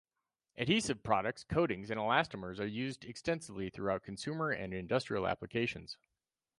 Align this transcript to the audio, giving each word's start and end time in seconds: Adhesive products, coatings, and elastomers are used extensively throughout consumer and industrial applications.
Adhesive 0.57 1.03
products, 1.03 1.43
coatings, 1.43 1.91
and 1.91 1.99
elastomers 1.99 2.59
are 2.59 2.65
used 2.65 3.05
extensively 3.05 3.69
throughout 3.69 4.01
consumer 4.01 4.49
and 4.49 4.73
industrial 4.73 5.27
applications. 5.27 5.95